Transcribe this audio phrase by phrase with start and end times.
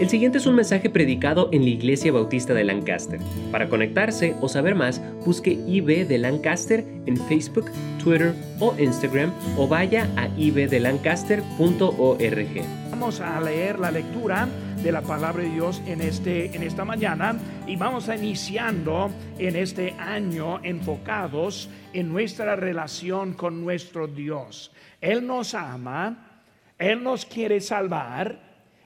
[0.00, 3.20] El siguiente es un mensaje predicado en la Iglesia Bautista de Lancaster.
[3.52, 7.70] Para conectarse o saber más, busque IB de Lancaster en Facebook,
[8.02, 12.90] Twitter o Instagram o vaya a ibdelancaster.org.
[12.90, 14.48] Vamos a leer la lectura
[14.82, 17.36] de la palabra de Dios en, este, en esta mañana
[17.68, 24.72] y vamos a iniciando en este año enfocados en nuestra relación con nuestro Dios.
[25.00, 26.40] Él nos ama,
[26.80, 28.43] Él nos quiere salvar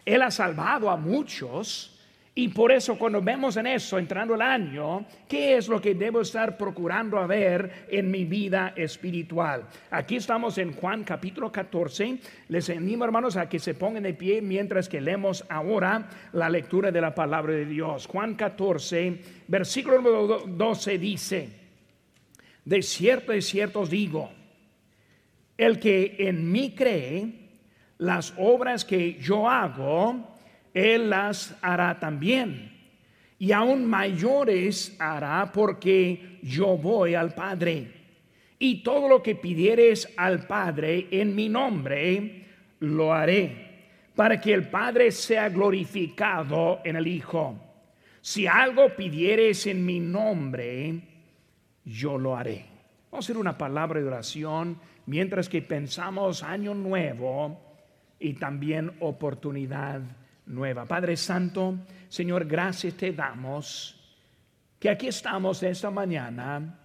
[0.09, 1.95] él ha salvado a muchos.
[2.35, 6.21] Y por eso cuando vemos en eso, entrando el año, ¿qué es lo que debo
[6.21, 9.65] estar procurando a ver en mi vida espiritual?
[9.91, 12.19] Aquí estamos en Juan capítulo 14.
[12.49, 16.93] Les animo hermanos a que se pongan de pie mientras que leemos ahora la lectura
[16.93, 18.07] de la palabra de Dios.
[18.07, 21.49] Juan 14, versículo 12 dice,
[22.65, 24.31] de cierto, de cierto os digo,
[25.57, 27.48] el que en mí cree,
[27.99, 30.37] las obras que yo hago,
[30.73, 32.73] Él las hará también.
[33.39, 37.93] Y aún mayores hará porque yo voy al Padre.
[38.59, 42.47] Y todo lo que pidieres al Padre en mi nombre,
[42.81, 47.57] lo haré, para que el Padre sea glorificado en el Hijo.
[48.21, 51.01] Si algo pidieres en mi nombre,
[51.85, 52.65] yo lo haré.
[53.11, 57.68] Vamos a hacer una palabra de oración mientras que pensamos año nuevo
[58.19, 60.01] y también oportunidad
[60.47, 60.87] nueva.
[60.87, 63.95] Padre Santo, Señor, gracias te damos
[64.79, 66.79] que aquí estamos esta mañana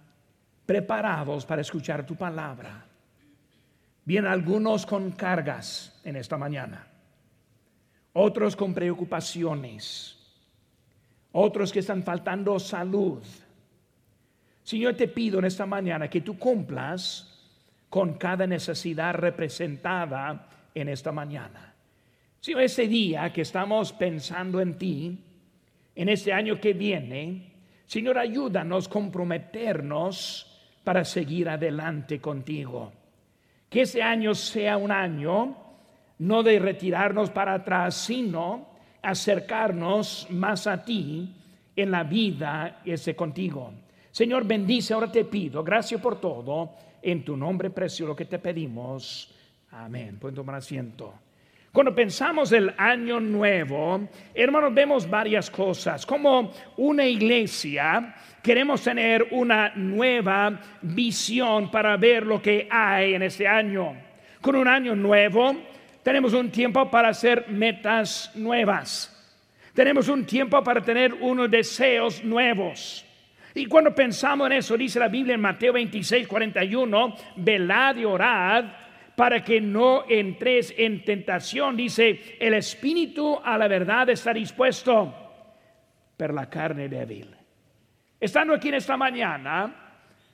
[0.66, 2.84] preparados para escuchar tu palabra.
[4.04, 6.86] Bien, algunos con cargas en esta mañana,
[8.12, 10.18] otros con preocupaciones,
[11.32, 13.22] otros que están faltando salud.
[14.62, 17.30] Señor, te pido en esta mañana que tú cumplas
[17.88, 21.74] con cada necesidad representada en esta mañana.
[22.40, 25.18] Si ese día que estamos pensando en ti,
[25.94, 27.52] en este año que viene,
[27.86, 30.50] Señor, ayúdanos a comprometernos
[30.82, 32.92] para seguir adelante contigo.
[33.70, 35.56] Que ese año sea un año
[36.18, 38.68] no de retirarnos para atrás, sino
[39.02, 41.34] acercarnos más a ti
[41.74, 43.72] en la vida ese contigo.
[44.10, 49.34] Señor, bendice, ahora te pido, gracias por todo, en tu nombre precioso que te pedimos.
[49.76, 50.18] Amén.
[50.20, 51.14] Pueden tomar asiento.
[51.72, 56.06] Cuando pensamos el año nuevo, hermanos, vemos varias cosas.
[56.06, 63.48] Como una iglesia, queremos tener una nueva visión para ver lo que hay en este
[63.48, 63.96] año.
[64.40, 65.56] Con un año nuevo,
[66.04, 69.10] tenemos un tiempo para hacer metas nuevas.
[69.74, 73.04] Tenemos un tiempo para tener unos deseos nuevos.
[73.52, 78.64] Y cuando pensamos en eso, dice la Biblia en Mateo 26, 41, velad y orad
[79.16, 81.76] para que no entres en tentación.
[81.76, 85.14] Dice, el espíritu a la verdad está dispuesto,
[86.16, 87.34] pero la carne débil.
[88.18, 89.74] Estando aquí en esta mañana,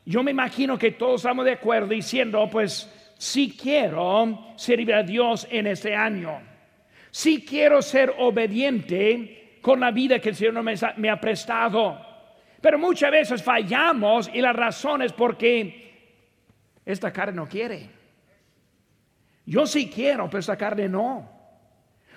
[0.05, 5.47] yo me imagino que todos estamos de acuerdo diciendo, pues, si quiero servir a Dios
[5.51, 6.41] en este año,
[7.11, 12.07] si quiero ser obediente con la vida que el Señor me, me ha prestado.
[12.61, 15.91] Pero muchas veces fallamos y la razón es porque
[16.85, 18.00] esta carne no quiere.
[19.51, 21.29] Yo sí quiero, pero esa carne no.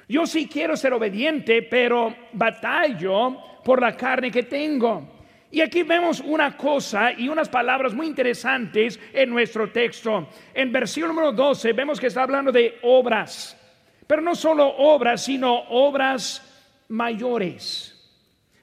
[0.07, 5.23] Yo sí quiero ser obediente, pero batallo por la carne que tengo.
[5.49, 10.29] Y aquí vemos una cosa y unas palabras muy interesantes en nuestro texto.
[10.53, 13.59] En versículo número 12 vemos que está hablando de obras,
[14.05, 17.89] pero no solo obras, sino obras mayores.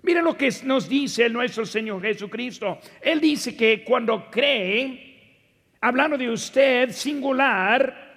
[0.03, 2.79] Miren lo que nos dice nuestro Señor Jesucristo.
[3.01, 8.10] Él dice que cuando cree, hablando de usted singular,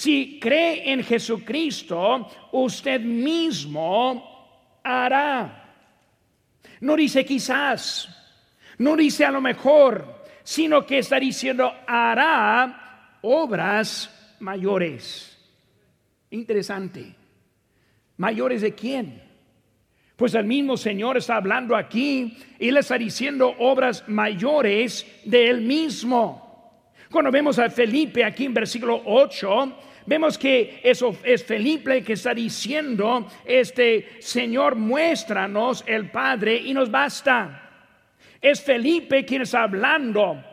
[0.00, 5.74] si cree en Jesucristo, usted mismo hará.
[6.80, 8.08] No dice quizás,
[8.78, 15.38] no dice a lo mejor, sino que está diciendo hará obras mayores.
[16.30, 17.14] Interesante.
[18.16, 19.22] ¿Mayores de quién?
[20.16, 25.60] Pues el mismo Señor está hablando aquí y le está diciendo obras mayores de él
[25.60, 26.88] mismo.
[27.10, 29.76] Cuando vemos a Felipe aquí en versículo 8,
[30.10, 36.90] vemos que eso es Felipe que está diciendo, este Señor, muéstranos el Padre y nos
[36.90, 37.70] basta.
[38.40, 40.44] Es Felipe quien está hablando.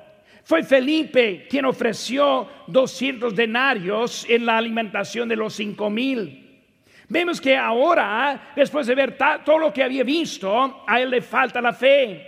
[0.44, 6.62] Fue Felipe quien ofreció 200 denarios en la alimentación de los cinco mil.
[7.10, 11.60] Vemos que ahora, después de ver todo lo que había visto, a él le falta
[11.60, 12.28] la fe.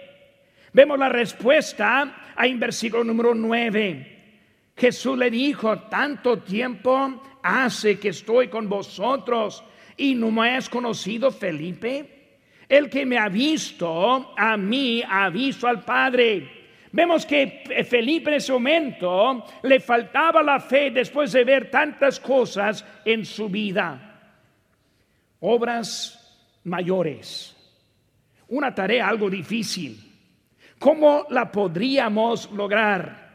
[0.73, 4.18] Vemos la respuesta ahí en versículo número 9.
[4.79, 9.61] Jesús le dijo, tanto tiempo hace que estoy con vosotros
[9.97, 12.37] y no me has conocido, Felipe?
[12.69, 16.49] El que me ha visto, a mí ha visto al Padre.
[16.93, 22.85] Vemos que Felipe en ese momento le faltaba la fe después de ver tantas cosas
[23.03, 24.33] en su vida.
[25.41, 27.53] Obras mayores.
[28.47, 29.99] Una tarea algo difícil.
[30.79, 33.28] ¿Cómo la podríamos lograr?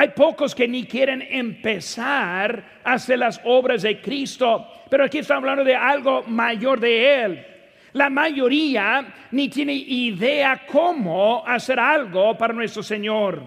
[0.00, 5.42] Hay pocos que ni quieren empezar a hacer las obras de Cristo, pero aquí estamos
[5.42, 7.46] hablando de algo mayor de Él.
[7.92, 13.42] La mayoría ni tiene idea cómo hacer algo para nuestro Señor.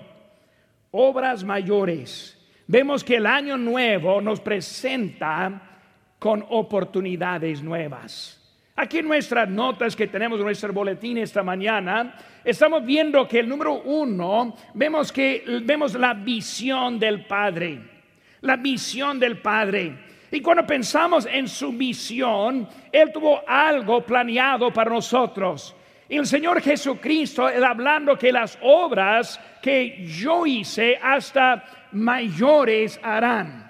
[0.92, 2.40] Obras mayores.
[2.68, 5.60] Vemos que el año nuevo nos presenta
[6.20, 8.43] con oportunidades nuevas.
[8.76, 13.48] Aquí en nuestras notas que tenemos en nuestro boletín esta mañana, estamos viendo que el
[13.48, 17.80] número uno, vemos que vemos la visión del Padre.
[18.42, 19.96] La visión del Padre.
[20.32, 25.76] Y cuando pensamos en su visión, Él tuvo algo planeado para nosotros.
[26.10, 33.63] Y el Señor Jesucristo, Él hablando que las obras que yo hice hasta mayores harán.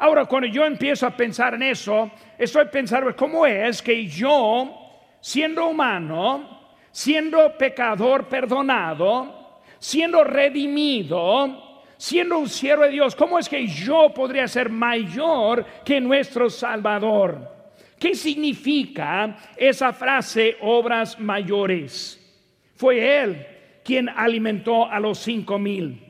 [0.00, 4.74] Ahora, cuando yo empiezo a pensar en eso, estoy pensando cómo es que yo,
[5.20, 13.66] siendo humano, siendo pecador perdonado, siendo redimido, siendo un siervo de Dios, ¿cómo es que
[13.66, 17.74] yo podría ser mayor que nuestro Salvador?
[17.98, 22.16] ¿Qué significa esa frase obras mayores?
[22.74, 23.46] Fue Él
[23.84, 26.09] quien alimentó a los cinco mil.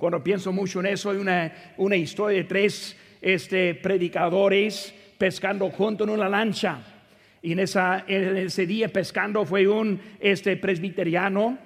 [0.00, 6.04] Cuando pienso mucho en eso, hay una, una historia de tres este, predicadores pescando junto
[6.04, 6.78] en una lancha.
[7.42, 11.58] Y en, esa, en ese día pescando fue un este, presbiteriano,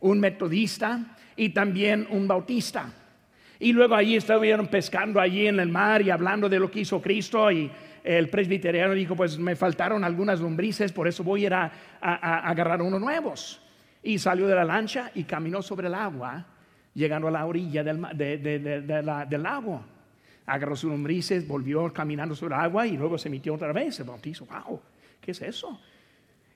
[0.00, 2.92] un metodista y también un bautista.
[3.58, 7.02] Y luego allí estuvieron pescando allí en el mar y hablando de lo que hizo
[7.02, 7.68] Cristo y
[8.04, 12.80] el presbiteriano dijo, pues me faltaron algunas lombrices, por eso voy a ir a, agarrar
[12.80, 13.60] unos nuevos.
[14.04, 16.46] Y salió de la lancha y caminó sobre el agua,
[16.94, 19.82] llegando a la orilla del, del lago.
[20.46, 24.00] Agarró sus lombrices, volvió caminando sobre el agua y luego se metió otra vez.
[24.00, 24.80] El bautizo, wow,
[25.20, 25.78] ¿qué es eso?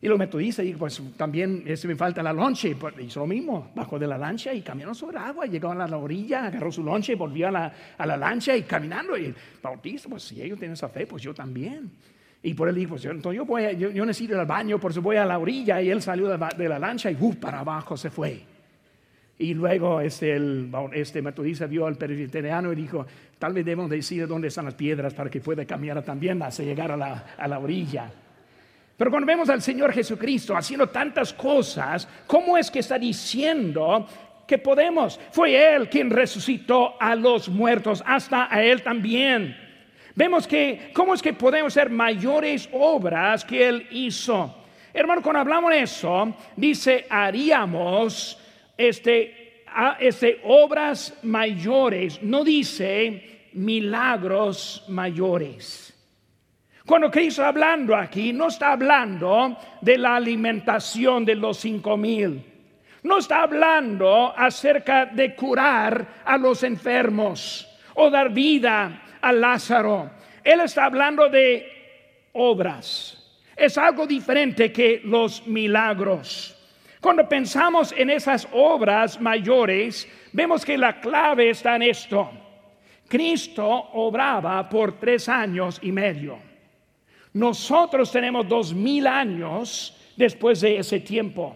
[0.01, 3.71] Y los metodistas, y pues también ese me falta la lonche, pues, hizo lo mismo,
[3.75, 7.15] bajó de la lancha y caminó sobre agua, llegó a la orilla, agarró su lonche,
[7.15, 9.17] volvió a la, a la lancha y caminando.
[9.17, 11.91] Y el bautista, pues si ellos tienen esa fe, pues yo también.
[12.43, 14.91] Y por él dijo, pues yo, entonces yo, voy yo, necesito ir al baño, por
[14.91, 15.81] eso voy a la orilla.
[15.81, 18.43] Y él salió de, la lancha y uh, para abajo se fue.
[19.39, 21.21] Y luego este, el, este
[21.67, 23.07] vio al presbiteriano y dijo,
[23.39, 26.93] tal vez debemos decir dónde están las piedras para que pueda caminar también hasta llegar
[26.93, 28.11] a la, a la orilla.
[28.97, 34.09] Pero cuando vemos al Señor Jesucristo haciendo tantas cosas, ¿cómo es que está diciendo
[34.47, 35.21] que podemos?
[35.33, 39.55] Fue Él quien resucitó a los muertos, hasta a Él también.
[40.15, 44.65] Vemos que, ¿cómo es que podemos hacer mayores obras que Él hizo?
[44.95, 48.39] Hermano, cuando hablamos de eso, dice, haríamos
[48.77, 49.65] este,
[50.01, 55.93] este, obras mayores, no dice milagros mayores.
[56.85, 62.45] Cuando Cristo hablando aquí, no está hablando de la alimentación de los cinco mil.
[63.03, 70.11] No está hablando acerca de curar a los enfermos o dar vida a Lázaro.
[70.43, 71.67] Él está hablando de
[72.33, 73.43] obras.
[73.57, 76.56] Es algo diferente que los milagros.
[77.07, 82.29] Cuando pensamos en esas obras mayores, vemos que la clave está en esto.
[83.07, 86.37] Cristo obraba por tres años y medio.
[87.33, 91.55] Nosotros tenemos dos mil años después de ese tiempo.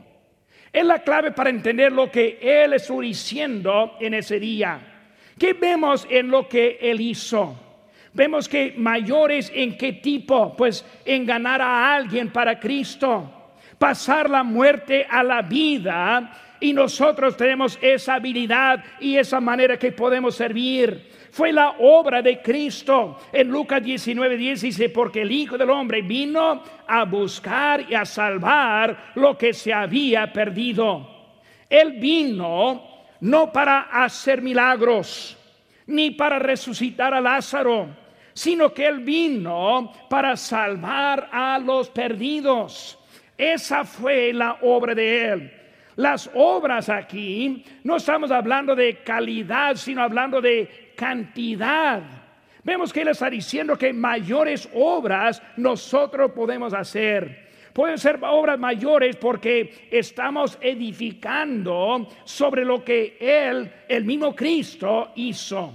[0.72, 4.78] Es la clave para entender lo que Él estuvo diciendo en ese día.
[5.36, 7.58] ¿Qué vemos en lo que Él hizo?
[8.12, 10.54] Vemos que mayores en qué tipo?
[10.56, 13.39] Pues en ganar a alguien para Cristo,
[13.80, 19.90] pasar la muerte a la vida y nosotros tenemos esa habilidad y esa manera que
[19.90, 23.18] podemos servir fue la obra de Cristo.
[23.32, 28.04] En Lucas 19, 10 dice, porque el Hijo del Hombre vino a buscar y a
[28.04, 31.38] salvar lo que se había perdido.
[31.70, 32.84] Él vino
[33.20, 35.38] no para hacer milagros,
[35.86, 37.88] ni para resucitar a Lázaro,
[38.34, 42.98] sino que Él vino para salvar a los perdidos.
[43.40, 45.52] Esa fue la obra de Él.
[45.96, 52.02] Las obras aquí no estamos hablando de calidad, sino hablando de cantidad.
[52.62, 57.48] Vemos que Él está diciendo que mayores obras nosotros podemos hacer.
[57.72, 65.72] Pueden ser obras mayores porque estamos edificando sobre lo que Él, el mismo Cristo, hizo.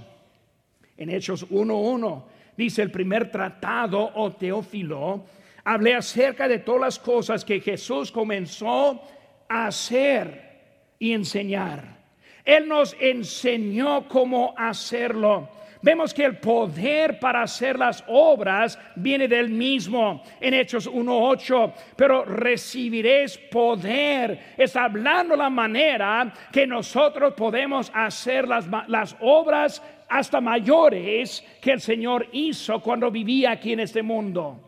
[0.96, 2.22] En Hechos 1.1
[2.56, 5.24] dice el primer tratado o teófilo,
[5.66, 9.02] hablé acerca de todas las cosas que Jesús comenzó
[9.48, 11.96] a hacer y enseñar.
[12.44, 15.48] Él nos enseñó cómo hacerlo.
[15.82, 22.24] Vemos que el poder para hacer las obras viene del mismo en Hechos 1.8, pero
[22.24, 24.54] recibiréis poder.
[24.56, 31.80] Está hablando la manera que nosotros podemos hacer las, las obras hasta mayores que el
[31.80, 34.65] Señor hizo cuando vivía aquí en este mundo.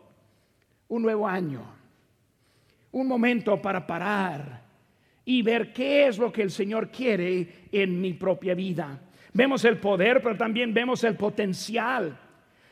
[0.89, 1.63] Un nuevo año,
[2.91, 4.61] un momento para parar
[5.23, 8.99] y ver qué es lo que el Señor quiere en mi propia vida.
[9.33, 12.17] Vemos el poder, pero también vemos el potencial.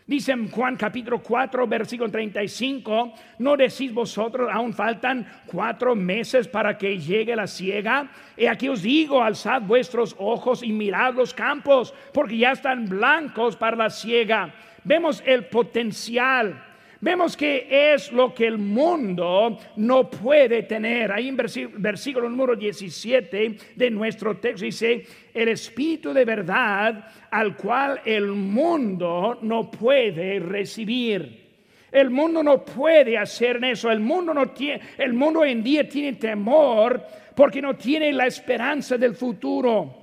[0.07, 6.77] Dice en Juan capítulo 4, versículo 35, ¿no decís vosotros, aún faltan cuatro meses para
[6.77, 8.09] que llegue la ciega?
[8.37, 13.57] Y aquí os digo, alzad vuestros ojos y mirad los campos, porque ya están blancos
[13.57, 14.53] para la ciega.
[14.85, 16.63] Vemos el potencial.
[16.99, 21.11] Vemos que es lo que el mundo no puede tener.
[21.11, 28.01] Ahí en versículo número 17 de nuestro texto dice, el Espíritu de verdad al cual
[28.03, 31.45] el mundo no puede recibir.
[31.91, 33.91] El mundo no puede hacer eso.
[33.91, 37.03] El mundo no tiene, el mundo hoy en día tiene temor
[37.35, 39.95] porque no tiene la esperanza del futuro.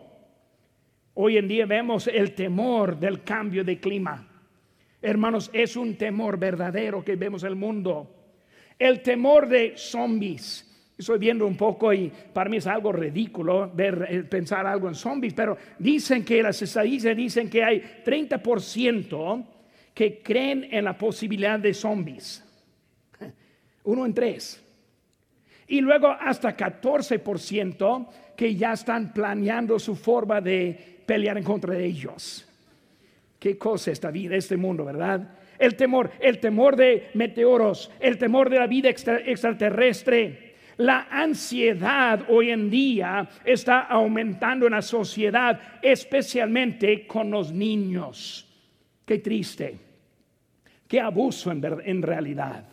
[1.14, 4.33] Hoy en día vemos el temor del cambio de clima.
[5.04, 8.08] Hermanos, es un temor verdadero que vemos en el mundo.
[8.78, 10.66] El temor de zombies.
[10.96, 14.94] Estoy viendo un poco y para mí es algo ridículo ver, eh, pensar algo en
[14.94, 19.44] zombies, pero dicen que las estadísticas dicen que hay 30%
[19.92, 22.42] que creen en la posibilidad de zombies.
[23.84, 24.64] Uno en tres.
[25.68, 31.84] Y luego hasta 14% que ya están planeando su forma de pelear en contra de
[31.84, 32.48] ellos.
[33.44, 35.36] Qué cosa esta vida, este mundo, ¿verdad?
[35.58, 40.54] El temor, el temor de meteoros, el temor de la vida extraterrestre.
[40.78, 48.50] La ansiedad hoy en día está aumentando en la sociedad, especialmente con los niños.
[49.04, 49.76] Qué triste,
[50.88, 52.64] qué abuso en, en realidad.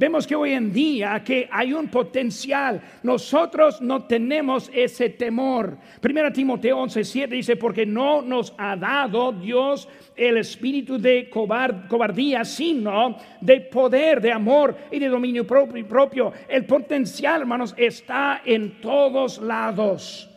[0.00, 2.80] Vemos que hoy en día que hay un potencial.
[3.02, 5.76] Nosotros no tenemos ese temor.
[6.00, 13.18] Primera Timoteo 11:7 dice, porque no nos ha dado Dios el espíritu de cobardía, sino
[13.42, 16.32] de poder, de amor y de dominio propio.
[16.48, 20.30] El potencial, hermanos, está en todos lados.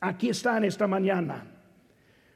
[0.00, 1.46] Aquí está en esta mañana.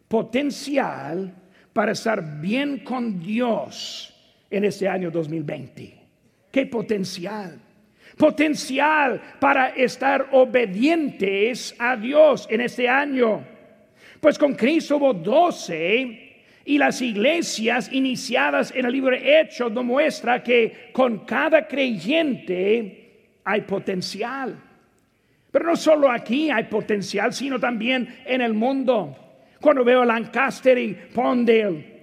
[0.07, 1.35] Potencial
[1.73, 4.15] para estar bien con Dios
[4.49, 6.04] en este año 2020.
[6.55, 7.59] Qué potencial.
[8.17, 13.45] Potencial para estar obedientes a Dios en este año.
[14.21, 20.23] Pues con Cristo hubo doce y las iglesias iniciadas en el libro de Hechos nos
[20.45, 24.57] que con cada creyente hay potencial.
[25.51, 29.17] Pero no solo aquí hay potencial, sino también en el mundo.
[29.61, 31.94] Cuando veo Lancaster y Pondale,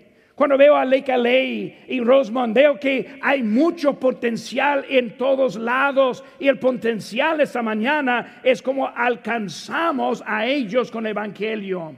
[0.42, 6.24] cuando veo a Lake Aley y Rosemont, veo que hay mucho potencial en todos lados
[6.40, 11.96] y el potencial esta mañana es como alcanzamos a ellos con el Evangelio.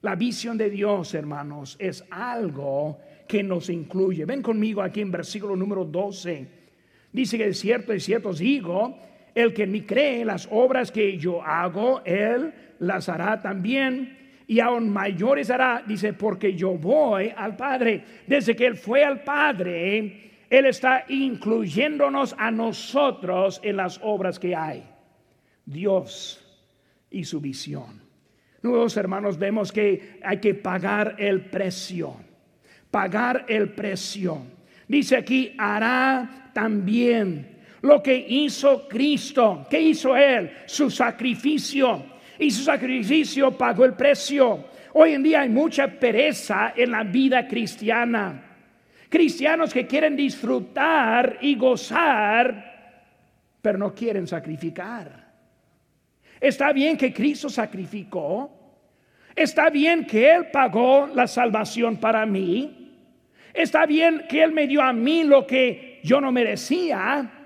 [0.00, 2.98] La visión de Dios, hermanos, es algo
[3.28, 4.24] que nos incluye.
[4.24, 6.48] Ven conmigo aquí en versículo número 12.
[7.12, 8.98] Dice que es cierto, es cierto, digo,
[9.34, 14.90] el que me cree las obras que yo hago, él las hará también y aún
[14.90, 18.04] mayores hará, dice, porque yo voy al Padre.
[18.26, 24.54] Desde que Él fue al Padre, Él está incluyéndonos a nosotros en las obras que
[24.54, 24.84] hay.
[25.64, 26.44] Dios
[27.10, 28.02] y su visión.
[28.62, 32.14] Nuevos hermanos, vemos que hay que pagar el precio.
[32.90, 34.42] Pagar el precio.
[34.86, 39.66] Dice aquí, hará también lo que hizo Cristo.
[39.70, 40.50] ¿Qué hizo Él?
[40.66, 44.64] Su sacrificio y su sacrificio pagó el precio.
[44.92, 48.42] Hoy en día hay mucha pereza en la vida cristiana.
[49.08, 53.04] Cristianos que quieren disfrutar y gozar,
[53.62, 55.24] pero no quieren sacrificar.
[56.40, 58.50] Está bien que Cristo sacrificó.
[59.34, 62.92] Está bien que Él pagó la salvación para mí.
[63.52, 67.43] Está bien que Él me dio a mí lo que yo no merecía.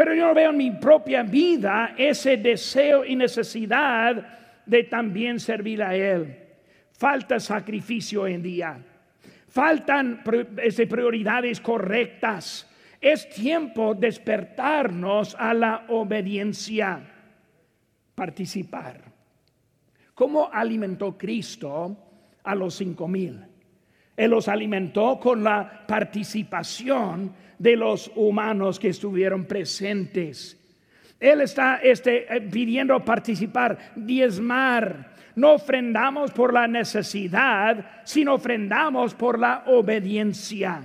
[0.00, 4.16] Pero yo no veo en mi propia vida ese deseo y necesidad
[4.64, 6.38] de también servir a Él.
[6.90, 8.78] Falta sacrificio hoy en día.
[9.46, 12.66] Faltan prioridades correctas.
[12.98, 17.06] Es tiempo despertarnos a la obediencia.
[18.14, 19.02] Participar.
[20.14, 21.94] ¿Cómo alimentó Cristo
[22.42, 23.38] a los cinco mil.
[24.16, 30.56] Él los alimentó con la participación de los humanos que estuvieron presentes.
[31.20, 35.10] Él está este, eh, pidiendo participar, diezmar.
[35.36, 40.82] No ofrendamos por la necesidad, sino ofrendamos por la obediencia.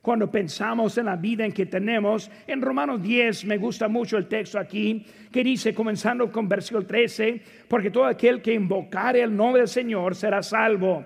[0.00, 4.28] Cuando pensamos en la vida en que tenemos, en Romanos 10 me gusta mucho el
[4.28, 9.60] texto aquí, que dice, comenzando con versículo 13, porque todo aquel que invocare el nombre
[9.60, 11.04] del Señor será salvo.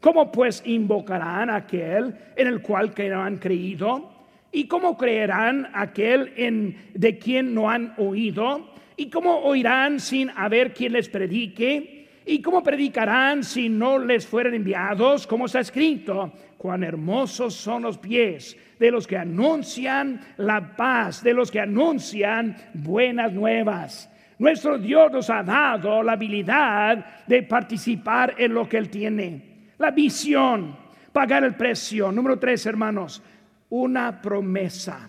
[0.00, 4.12] ¿Cómo pues invocarán aquel en el cual no han creído?
[4.52, 8.70] ¿Y cómo creerán aquel en de quien no han oído?
[8.96, 12.08] ¿Y cómo oirán sin haber quien les predique?
[12.24, 15.26] ¿Y cómo predicarán si no les fueren enviados?
[15.26, 21.34] Como está escrito, cuán hermosos son los pies de los que anuncian la paz, de
[21.34, 24.10] los que anuncian buenas nuevas.
[24.38, 29.55] Nuestro Dios nos ha dado la habilidad de participar en lo que Él tiene.
[29.78, 30.76] La visión,
[31.12, 32.10] pagar el precio.
[32.10, 33.22] Número tres, hermanos,
[33.70, 35.08] una promesa.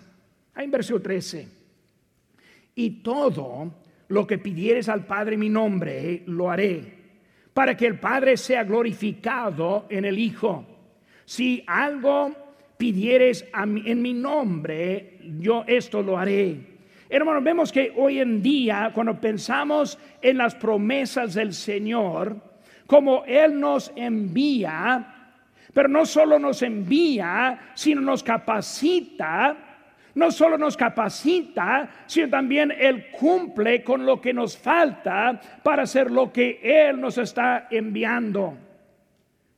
[0.54, 1.48] Hay en versículo 13.
[2.74, 3.72] Y todo
[4.08, 6.82] lo que pidieres al Padre en mi nombre, lo haré,
[7.52, 10.64] para que el Padre sea glorificado en el Hijo.
[11.24, 12.34] Si algo
[12.76, 16.78] pidieres en mi nombre, yo esto lo haré.
[17.10, 22.47] Hermanos, vemos que hoy en día, cuando pensamos en las promesas del Señor,
[22.88, 25.14] como Él nos envía,
[25.74, 29.56] pero no solo nos envía, sino nos capacita.
[30.14, 36.10] No solo nos capacita, sino también Él cumple con lo que nos falta para hacer
[36.10, 38.56] lo que Él nos está enviando.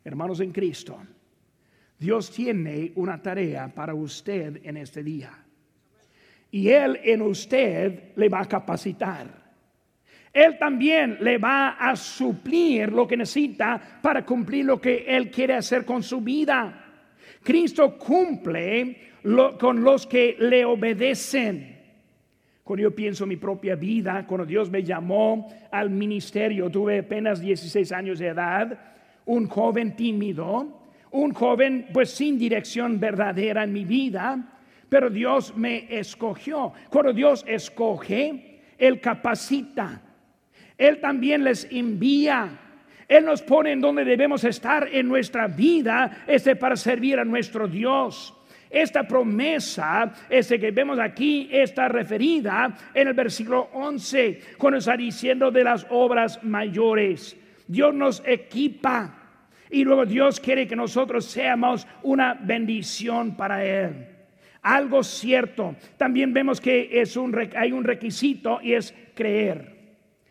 [0.05, 1.01] Hermanos en Cristo,
[1.99, 5.31] Dios tiene una tarea para usted en este día.
[6.51, 9.40] Y Él en usted le va a capacitar.
[10.33, 15.55] Él también le va a suplir lo que necesita para cumplir lo que Él quiere
[15.55, 16.87] hacer con su vida.
[17.43, 18.97] Cristo cumple
[19.59, 21.79] con los que le obedecen.
[22.63, 27.41] Cuando yo pienso en mi propia vida, cuando Dios me llamó al ministerio, tuve apenas
[27.41, 28.79] 16 años de edad,
[29.27, 35.87] un joven tímido, un joven pues sin dirección verdadera en mi vida, pero Dios me
[35.99, 36.73] escogió.
[36.89, 40.03] Cuando Dios escoge, Él capacita.
[40.81, 42.49] Él también les envía.
[43.07, 47.69] Él nos pone en donde debemos estar en nuestra vida, este para servir a nuestro
[47.69, 48.35] Dios.
[48.71, 55.51] Esta promesa, este que vemos aquí, está referida en el versículo 11, cuando está diciendo
[55.51, 57.37] de las obras mayores.
[57.67, 59.19] Dios nos equipa
[59.69, 64.07] y luego Dios quiere que nosotros seamos una bendición para Él.
[64.63, 65.77] Algo cierto.
[65.99, 69.80] También vemos que es un, hay un requisito y es creer.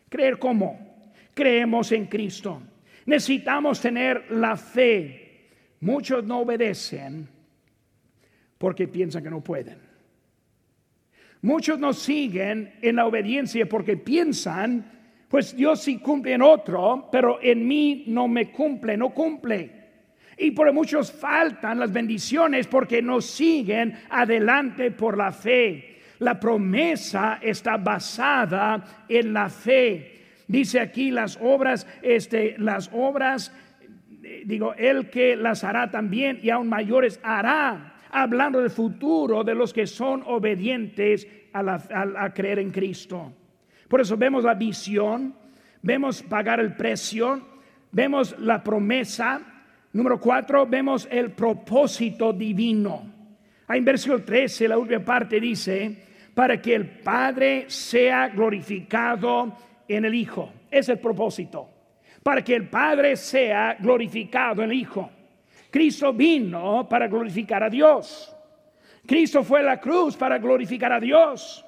[0.09, 1.05] ¿Creer cómo?
[1.33, 2.61] Creemos en Cristo.
[3.05, 5.47] Necesitamos tener la fe.
[5.81, 7.27] Muchos no obedecen
[8.57, 9.77] porque piensan que no pueden.
[11.41, 14.91] Muchos no siguen en la obediencia porque piensan,
[15.29, 19.79] pues Dios sí cumple en otro, pero en mí no me cumple, no cumple.
[20.37, 25.98] Y por muchos faltan las bendiciones porque no siguen adelante por la fe.
[26.19, 30.19] La promesa está basada en la fe.
[30.47, 33.53] Dice aquí las obras, este, las obras,
[34.23, 39.55] eh, digo, el que las hará también y aún mayores hará, hablando del futuro de
[39.55, 43.31] los que son obedientes a, creer en Cristo.
[43.87, 45.35] Por eso vemos la visión,
[45.81, 47.41] vemos pagar el precio,
[47.91, 49.41] vemos la promesa.
[49.93, 53.03] Número cuatro, vemos el propósito divino.
[53.67, 59.55] En versículo 13, la última parte dice, para que el Padre sea glorificado
[59.87, 60.51] en el Hijo.
[60.69, 61.69] Es el propósito.
[62.23, 65.09] Para que el Padre sea glorificado en el Hijo.
[65.69, 68.35] Cristo vino para glorificar a Dios.
[69.05, 71.65] Cristo fue a la cruz para glorificar a Dios.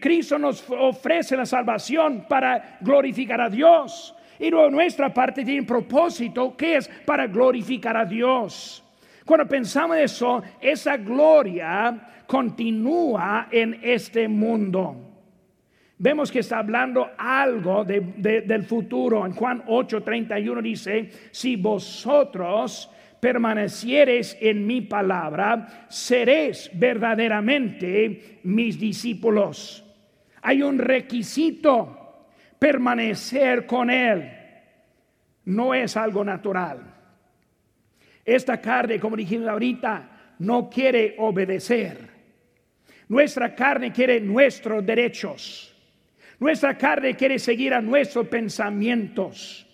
[0.00, 4.14] Cristo nos ofrece la salvación para glorificar a Dios.
[4.38, 8.82] Y nuestra parte tiene un propósito que es para glorificar a Dios.
[9.24, 14.96] Cuando pensamos en eso, esa gloria continúa en este mundo.
[15.98, 19.26] Vemos que está hablando algo del futuro.
[19.26, 22.90] En Juan 8:31 dice, si vosotros
[23.20, 29.84] permaneciereis en mi palabra, seréis verdaderamente mis discípulos.
[30.40, 34.32] Hay un requisito, permanecer con Él.
[35.44, 36.94] No es algo natural.
[38.24, 42.11] Esta carne, como dijimos ahorita, no quiere obedecer.
[43.08, 45.74] Nuestra carne quiere nuestros derechos.
[46.38, 49.66] Nuestra carne quiere seguir a nuestros pensamientos.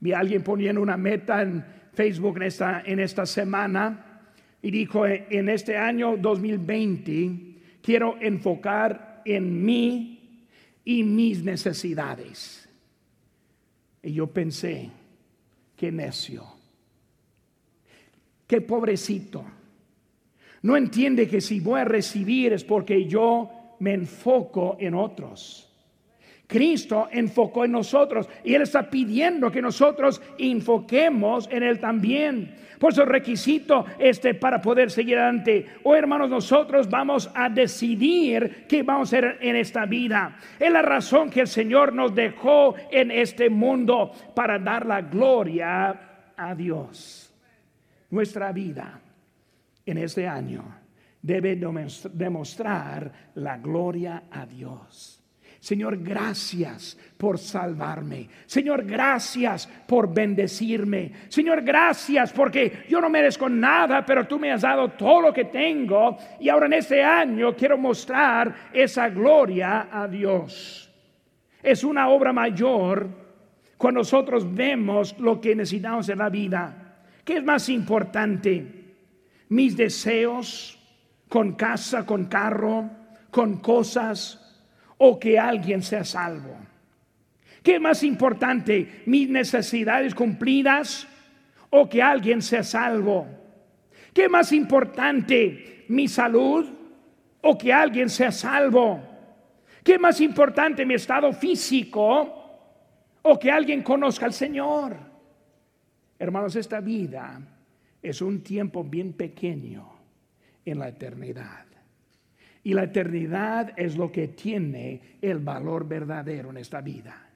[0.00, 4.22] Vi a alguien poniendo una meta en Facebook en esta, en esta semana
[4.62, 10.46] y dijo, en este año 2020 quiero enfocar en mí
[10.84, 12.68] y mis necesidades.
[14.02, 14.90] Y yo pensé,
[15.76, 16.46] qué necio,
[18.46, 19.44] qué pobrecito.
[20.62, 25.68] No entiende que si voy a recibir es porque yo me enfoco en otros.
[26.46, 32.54] Cristo enfocó en nosotros y Él está pidiendo que nosotros enfoquemos en Él también.
[32.78, 35.66] Por eso requisito este para poder seguir adelante.
[35.84, 40.36] Hoy, hermanos, nosotros vamos a decidir qué vamos a hacer en esta vida.
[40.60, 46.34] Es la razón que el Señor nos dejó en este mundo para dar la gloria
[46.36, 47.32] a Dios.
[48.10, 49.00] Nuestra vida
[49.86, 50.82] en este año
[51.22, 51.56] debe
[52.12, 55.22] demostrar la gloria a Dios.
[55.60, 58.28] Señor, gracias por salvarme.
[58.46, 61.12] Señor, gracias por bendecirme.
[61.28, 65.44] Señor, gracias porque yo no merezco nada, pero tú me has dado todo lo que
[65.44, 70.92] tengo y ahora en este año quiero mostrar esa gloria a Dios.
[71.62, 73.08] Es una obra mayor
[73.78, 77.04] cuando nosotros vemos lo que necesitamos en la vida.
[77.24, 78.81] ¿Qué es más importante?
[79.52, 80.78] Mis deseos
[81.28, 82.88] con casa, con carro,
[83.30, 84.38] con cosas
[84.96, 86.56] o que alguien sea salvo?
[87.62, 91.06] ¿Qué más importante, mis necesidades cumplidas
[91.68, 93.26] o que alguien sea salvo?
[94.14, 96.66] ¿Qué más importante, mi salud
[97.42, 99.02] o que alguien sea salvo?
[99.84, 102.08] ¿Qué más importante, mi estado físico
[103.20, 104.96] o que alguien conozca al Señor?
[106.18, 107.38] Hermanos, esta vida
[108.02, 109.88] es un tiempo bien pequeño
[110.64, 111.66] en la eternidad.
[112.64, 117.30] Y la eternidad es lo que tiene el valor verdadero en esta vida.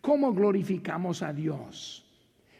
[0.00, 2.04] ¿Cómo glorificamos a Dios?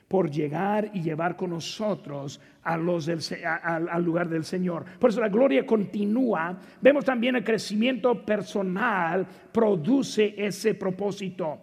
[0.07, 4.85] Por llegar y llevar con nosotros a los del, al lugar del Señor.
[4.99, 6.59] Por eso la gloria continúa.
[6.81, 11.59] Vemos también el crecimiento personal produce ese propósito.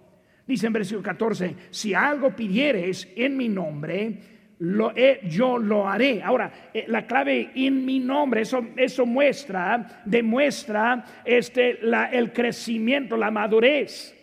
[0.45, 6.21] Dice en versículo 14, si algo pidieres en mi nombre, lo yo lo haré.
[6.23, 13.17] Ahora, eh, la clave en mi nombre, eso, eso muestra, demuestra este, la, el crecimiento,
[13.17, 14.13] la madurez.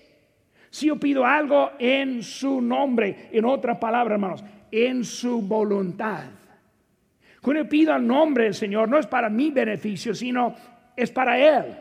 [0.71, 6.25] Si yo pido algo en su nombre, en otra palabra, hermanos, en su voluntad.
[7.43, 10.55] Cuando yo pido el nombre del Señor, no es para mi beneficio, sino
[10.97, 11.77] es para Él.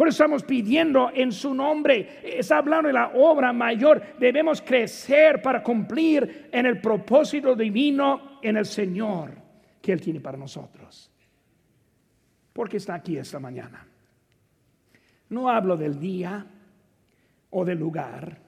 [0.00, 2.20] Por eso estamos pidiendo en su nombre.
[2.24, 4.02] Está hablando de la obra mayor.
[4.18, 9.34] Debemos crecer para cumplir en el propósito divino en el Señor
[9.82, 11.12] que Él tiene para nosotros.
[12.50, 13.86] Porque está aquí esta mañana.
[15.28, 16.46] No hablo del día
[17.50, 18.38] o del lugar,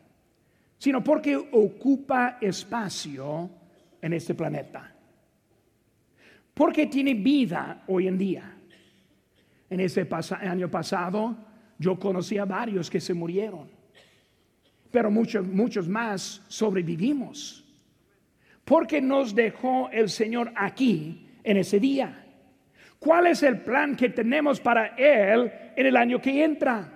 [0.78, 3.50] sino porque ocupa espacio
[4.00, 4.90] en este planeta.
[6.54, 8.56] Porque tiene vida hoy en día.
[9.72, 10.06] En ese
[10.42, 11.35] año pasado
[11.78, 13.70] yo conocí a varios que se murieron,
[14.90, 17.64] pero muchos, muchos más sobrevivimos.
[18.66, 22.22] Porque nos dejó el Señor aquí en ese día.
[22.98, 26.92] ¿Cuál es el plan que tenemos para Él en el año que entra?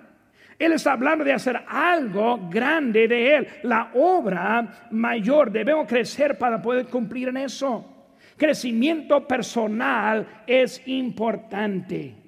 [0.59, 5.51] Él está hablando de hacer algo grande de Él, la obra mayor.
[5.51, 8.13] Debemos crecer para poder cumplir en eso.
[8.37, 12.26] Crecimiento personal es importante.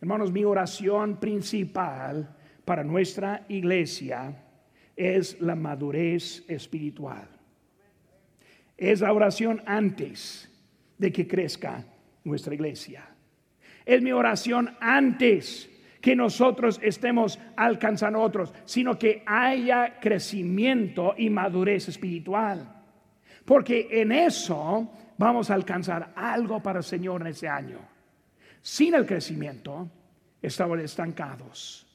[0.00, 2.34] Hermanos, mi oración principal
[2.64, 4.34] para nuestra iglesia
[4.96, 7.28] es la madurez espiritual.
[8.78, 10.50] Es la oración antes
[10.96, 11.84] de que crezca
[12.24, 13.04] nuestra iglesia.
[13.84, 15.68] Es mi oración antes
[16.00, 22.82] que nosotros estemos alcanzando otros, sino que haya crecimiento y madurez espiritual.
[23.44, 27.78] Porque en eso vamos a alcanzar algo para el Señor en ese año.
[28.62, 29.88] Sin el crecimiento,
[30.42, 31.86] estamos estancados.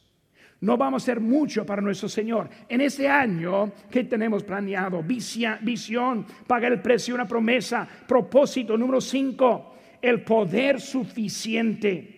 [0.62, 2.50] No vamos a hacer mucho para nuestro Señor.
[2.68, 9.76] En este año que tenemos planeado, visión, pagar el precio, una promesa, propósito número 5,
[10.02, 12.16] el poder suficiente.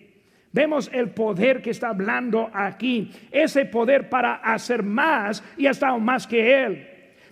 [0.50, 6.26] Vemos el poder que está hablando aquí, ese poder para hacer más y hasta más
[6.26, 6.87] que Él.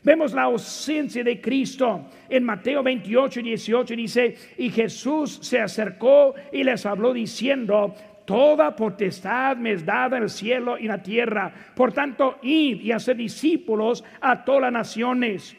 [0.06, 2.06] Vemos la ausencia de Cristo.
[2.28, 7.92] En Mateo 28, 18 dice, y Jesús se acercó y les habló diciendo,
[8.24, 11.52] toda potestad me es dada en el cielo y en la tierra.
[11.74, 15.56] Por tanto, id y hacer discípulos a todas las naciones.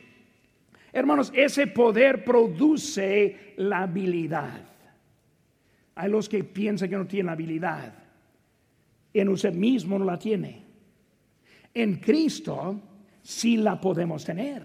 [0.93, 4.61] Hermanos, ese poder produce la habilidad.
[5.95, 7.93] Hay los que piensan que no tienen habilidad.
[9.13, 10.63] En usted mismo no la tiene.
[11.73, 12.81] En Cristo
[13.27, 14.63] sí la podemos tener.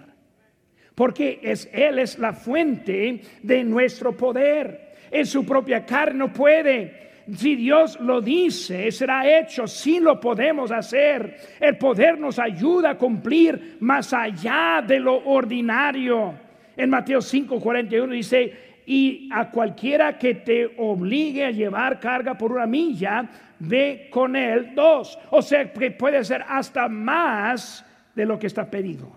[0.94, 4.92] porque es, Él es la fuente de nuestro poder.
[5.10, 7.10] En su propia carne no puede.
[7.34, 9.66] Si Dios lo dice, será hecho.
[9.66, 11.36] Si lo podemos hacer.
[11.58, 16.34] El poder nos ayuda a cumplir más allá de lo ordinario.
[16.76, 18.52] En Mateo 5:41 dice,
[18.86, 24.72] y a cualquiera que te obligue a llevar carga por una milla, ve con él
[24.74, 25.18] dos.
[25.30, 29.10] O sea que puede ser hasta más de lo que está pedido.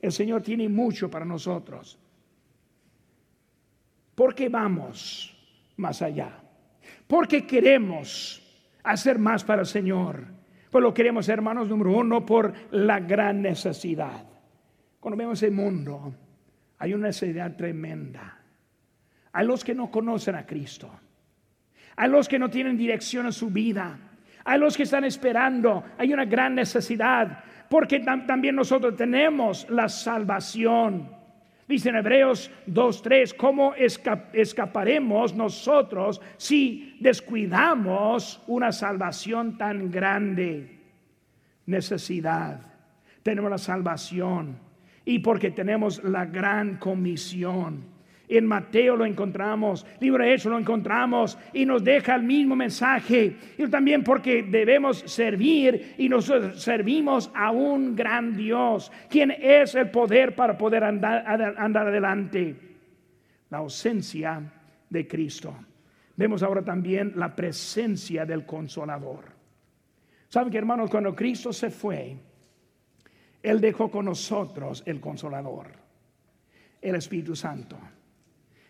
[0.00, 1.98] El Señor tiene mucho para nosotros.
[4.14, 5.36] Porque vamos
[5.76, 6.40] más allá.
[7.06, 8.42] Porque queremos
[8.82, 10.24] hacer más para el Señor.
[10.70, 14.26] Pues lo queremos, hermanos, número uno, por la gran necesidad.
[15.00, 16.14] Cuando vemos el mundo,
[16.78, 18.38] hay una necesidad tremenda.
[19.32, 20.90] Hay los que no conocen a Cristo.
[21.96, 23.98] Hay los que no tienen dirección en su vida.
[24.44, 25.84] Hay los que están esperando.
[25.98, 31.10] Hay una gran necesidad porque también nosotros tenemos la salvación.
[31.68, 40.78] Dice en Hebreos 2.3, ¿cómo escaparemos nosotros si descuidamos una salvación tan grande?
[41.66, 42.60] Necesidad.
[43.24, 44.58] Tenemos la salvación
[45.04, 47.95] y porque tenemos la gran comisión.
[48.28, 53.36] En Mateo lo encontramos, libro de Hechos lo encontramos y nos deja el mismo mensaje.
[53.56, 59.90] Y también porque debemos servir y nosotros servimos a un gran Dios, quien es el
[59.90, 62.56] poder para poder andar, andar adelante.
[63.50, 64.42] La ausencia
[64.90, 65.54] de Cristo.
[66.16, 69.36] Vemos ahora también la presencia del consolador.
[70.28, 72.16] Saben que hermanos, cuando Cristo se fue,
[73.42, 75.68] Él dejó con nosotros el consolador,
[76.82, 77.78] el Espíritu Santo.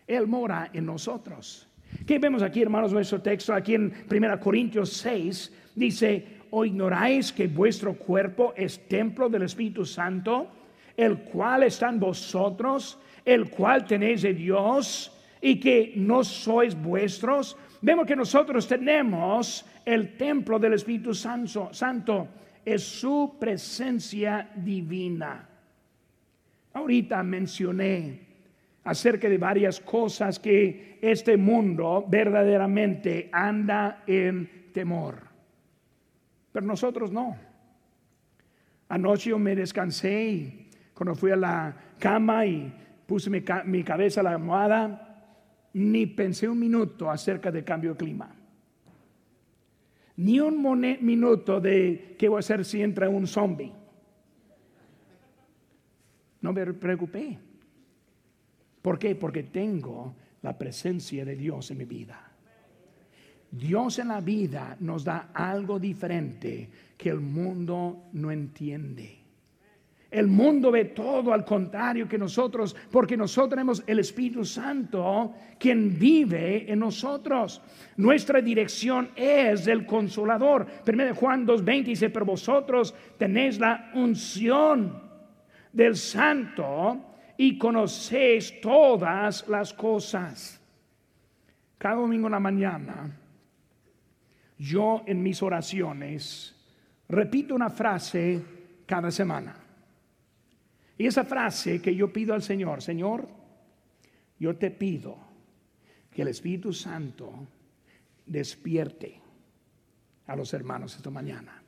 [0.07, 1.67] Él mora en nosotros.
[2.05, 3.53] ¿Qué vemos aquí, hermanos, nuestro texto?
[3.53, 9.85] Aquí en 1 Corintios 6 dice, ¿o ignoráis que vuestro cuerpo es templo del Espíritu
[9.85, 10.47] Santo,
[10.95, 17.57] el cual está en vosotros, el cual tenéis de Dios y que no sois vuestros?
[17.81, 22.27] Vemos que nosotros tenemos el templo del Espíritu Santo, Santo
[22.65, 25.47] es su presencia divina.
[26.73, 28.26] Ahorita mencioné
[28.87, 35.27] acerca de varias cosas que este mundo verdaderamente anda en temor.
[36.53, 37.35] Pero nosotros no.
[38.87, 42.73] Anoche yo me descansé y cuando fui a la cama y
[43.05, 45.21] puse mi, cabeza a la almohada,
[45.73, 48.33] ni pensé un minuto acerca del cambio de clima.
[50.15, 50.61] Ni un
[51.01, 53.73] minuto de qué voy a hacer si entra un zombie.
[56.39, 57.46] No me preocupé.
[58.87, 59.15] ¿Por qué?
[59.15, 62.31] Porque tengo la presencia de Dios en mi vida.
[63.51, 69.17] Dios en la vida nos da algo diferente que el mundo no entiende.
[70.09, 75.99] El mundo ve todo al contrario que nosotros, porque nosotros tenemos el Espíritu Santo quien
[75.99, 77.61] vive en nosotros.
[77.97, 80.65] Nuestra dirección es el consolador.
[80.85, 84.97] Primero Juan 2.20 dice, pero vosotros tenéis la unción
[85.73, 87.06] del Santo
[87.37, 90.59] y conocéis todas las cosas.
[91.77, 93.15] Cada domingo en la mañana,
[94.57, 96.55] yo en mis oraciones
[97.07, 98.43] repito una frase
[98.87, 99.55] cada semana.
[100.97, 103.29] Y esa frase que yo pido al Señor, Señor,
[104.39, 105.15] yo te pido
[106.09, 107.31] que el Espíritu Santo
[108.25, 109.21] despierte
[110.25, 111.61] a los hermanos esta mañana.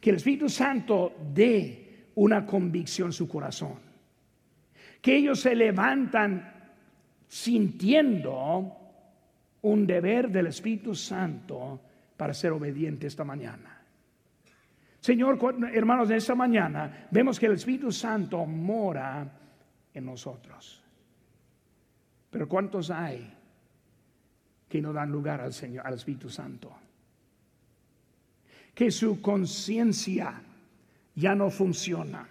[0.00, 3.86] Que el Espíritu Santo dé una convicción en su corazón
[5.00, 6.52] que ellos se levantan
[7.28, 8.76] sintiendo
[9.62, 11.80] un deber del Espíritu Santo
[12.16, 13.82] para ser obediente esta mañana.
[15.00, 15.38] Señor,
[15.72, 19.30] hermanos, de esta mañana vemos que el Espíritu Santo mora
[19.92, 20.82] en nosotros.
[22.30, 23.32] Pero ¿cuántos hay
[24.68, 26.76] que no dan lugar al Señor, al Espíritu Santo?
[28.74, 30.42] Que su conciencia
[31.14, 32.26] ya no funciona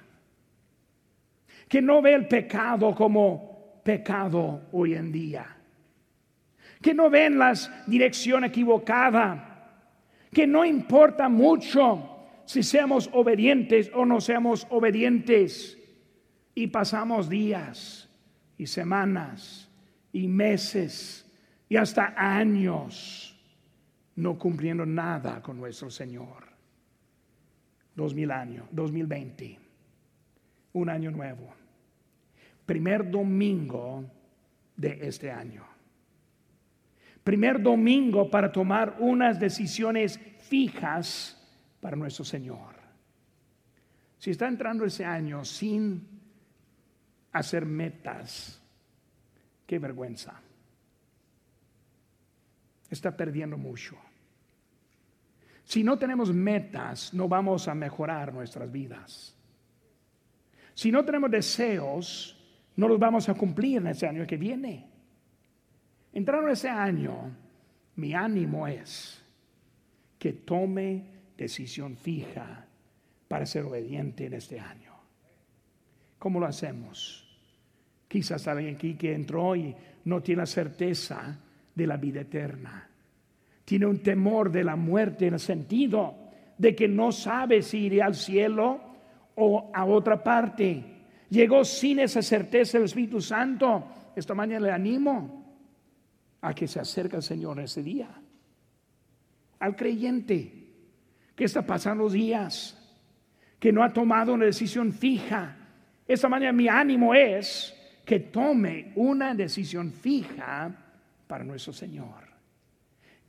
[1.68, 5.58] que no ve el pecado como pecado hoy en día,
[6.82, 9.82] que no ven las dirección equivocada,
[10.32, 12.12] que no importa mucho
[12.46, 15.80] si seamos obedientes o no seamos obedientes
[16.54, 18.10] y pasamos días
[18.58, 19.70] y semanas
[20.12, 21.26] y meses
[21.68, 23.32] y hasta años
[24.16, 26.46] no cumpliendo nada con nuestro Señor.
[27.96, 29.65] Dos mil años, 2020
[30.76, 31.54] un año nuevo.
[32.66, 34.06] Primer domingo
[34.76, 35.66] de este año.
[37.24, 41.42] Primer domingo para tomar unas decisiones fijas
[41.82, 42.76] para nuestro Señor.
[44.20, 46.16] Si está entrando ese año sin
[47.32, 48.62] hacer metas.
[49.66, 50.40] Qué vergüenza.
[52.90, 53.98] Está perdiendo mucho.
[55.64, 59.35] Si no tenemos metas, no vamos a mejorar nuestras vidas.
[60.76, 62.38] Si no tenemos deseos,
[62.76, 64.86] no los vamos a cumplir en ese año que viene.
[66.14, 67.34] Entrando ese año,
[67.96, 69.24] mi ánimo es
[70.20, 71.06] que tome
[71.38, 72.66] decisión fija
[73.30, 74.94] para ser obediente en este año.
[76.20, 77.26] ¿Cómo lo hacemos?
[78.08, 81.40] Quizás alguien aquí que entró y no tiene la certeza
[81.74, 82.90] de la vida eterna.
[83.64, 86.16] Tiene un temor de la muerte en el sentido
[86.58, 88.95] de que no sabe si iré al cielo
[89.36, 90.84] o a otra parte.
[91.30, 93.86] Llegó sin esa certeza el Espíritu Santo.
[94.16, 95.58] Esta mañana le animo
[96.42, 98.10] a que se acerque al Señor ese día.
[99.60, 100.66] Al creyente
[101.36, 102.82] que está pasando los días,
[103.60, 105.58] que no ha tomado una decisión fija.
[106.08, 110.72] Esta mañana mi ánimo es que tome una decisión fija
[111.28, 112.24] para nuestro Señor.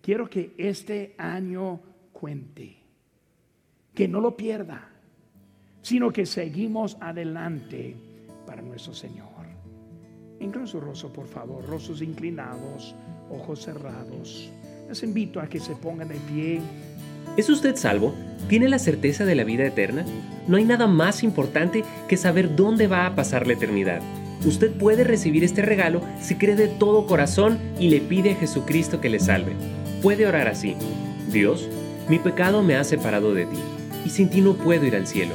[0.00, 1.80] Quiero que este año
[2.12, 2.76] cuente,
[3.94, 4.90] que no lo pierda,
[5.86, 7.94] sino que seguimos adelante
[8.44, 9.28] para nuestro Señor.
[10.40, 12.96] Incluso su rostro, por favor, rostros inclinados,
[13.30, 14.50] ojos cerrados.
[14.88, 16.60] Les invito a que se pongan de pie.
[17.36, 18.12] ¿Es usted salvo?
[18.48, 20.04] ¿Tiene la certeza de la vida eterna?
[20.48, 24.00] No hay nada más importante que saber dónde va a pasar la eternidad.
[24.44, 29.00] Usted puede recibir este regalo si cree de todo corazón y le pide a Jesucristo
[29.00, 29.52] que le salve.
[30.02, 30.74] Puede orar así.
[31.30, 31.68] Dios,
[32.08, 33.58] mi pecado me ha separado de ti,
[34.04, 35.34] y sin ti no puedo ir al cielo,